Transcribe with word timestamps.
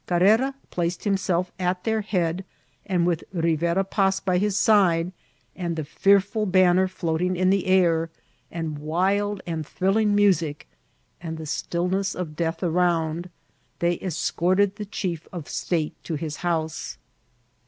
Carrera 0.07 0.55
placed 0.71 1.03
himself 1.03 1.51
at 1.59 1.83
their 1.83 2.01
head, 2.01 2.43
and 2.87 3.05
with 3.05 3.23
Bivera 3.31 3.83
Pas 3.83 4.19
by 4.19 4.39
his 4.39 4.57
side, 4.57 5.11
and 5.55 5.75
the 5.75 5.83
fearful 5.85 6.47
banner 6.47 6.87
float 6.87 7.21
ing 7.21 7.35
in 7.35 7.51
the 7.51 7.67
air, 7.67 8.09
and 8.49 8.79
wild 8.79 9.43
and 9.45 9.63
thrilling 9.63 10.15
music, 10.15 10.67
and 11.21 11.37
the 11.37 11.45
stillness 11.45 12.15
of 12.15 12.35
death 12.35 12.63
around, 12.63 13.29
they 13.77 13.99
escorted 13.99 14.77
the 14.77 14.85
chief 14.85 15.27
of 15.31 15.43
fbe 15.43 15.47
state 15.49 16.03
to 16.03 16.15
his 16.15 16.37
house. 16.37 16.97